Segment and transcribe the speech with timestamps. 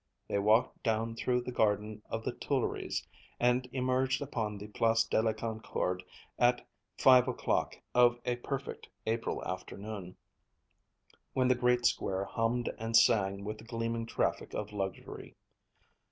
[0.27, 3.07] They walked down through the garden of the Tuileries
[3.39, 6.01] and emerged upon the Place de la Concorde
[6.39, 6.65] at
[6.97, 10.17] five o'clock of a perfect April afternoon,
[11.33, 15.35] when the great square hummed and sang with the gleaming traffic of luxury.